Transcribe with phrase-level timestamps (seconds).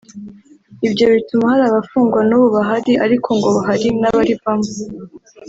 [0.87, 4.69] Ibyo bituma hari abafungwa n’ubu bahari ariko ngo hari n’abarivamo